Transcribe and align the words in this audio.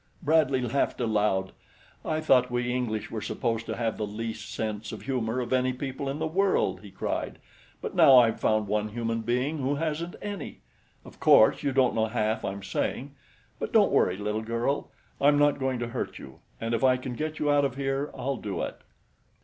Bradley 0.23 0.61
laughed 0.63 0.99
aloud. 0.99 1.51
"I 2.03 2.21
thought 2.21 2.49
we 2.49 2.73
English 2.73 3.11
were 3.11 3.21
supposed 3.21 3.67
to 3.67 3.75
have 3.75 3.97
the 3.99 4.07
least 4.07 4.51
sense 4.51 4.91
of 4.91 5.03
humor 5.03 5.39
of 5.39 5.53
any 5.53 5.73
people 5.73 6.09
in 6.09 6.17
the 6.17 6.25
world," 6.25 6.81
he 6.81 6.89
cried; 6.89 7.37
"but 7.83 7.93
now 7.93 8.17
I've 8.17 8.39
found 8.39 8.67
one 8.67 8.87
human 8.89 9.21
being 9.21 9.59
who 9.59 9.75
hasn't 9.75 10.15
any. 10.19 10.61
Of 11.05 11.19
course 11.19 11.61
you 11.61 11.71
don't 11.71 11.93
know 11.93 12.07
half 12.07 12.43
I'm 12.43 12.63
saying; 12.63 13.13
but 13.59 13.71
don't 13.71 13.91
worry, 13.91 14.17
little 14.17 14.41
girl; 14.41 14.89
I'm 15.21 15.37
not 15.37 15.59
going 15.59 15.77
to 15.77 15.89
hurt 15.89 16.17
you, 16.17 16.39
and 16.59 16.73
if 16.73 16.83
I 16.83 16.97
can 16.97 17.13
get 17.13 17.37
you 17.37 17.51
out 17.51 17.63
of 17.63 17.75
here, 17.75 18.09
I'll 18.17 18.37
do 18.37 18.63
it." 18.63 18.81